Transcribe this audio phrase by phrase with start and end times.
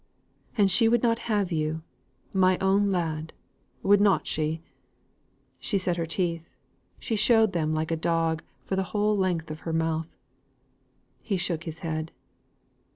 [0.57, 1.83] And she would not have you,
[2.33, 3.33] my own lad,
[3.83, 4.63] would not she?"
[5.59, 6.49] She set her teeth;
[6.99, 10.09] she showed them like a dog for the whole length of her mouth.
[11.21, 12.11] He shook his head.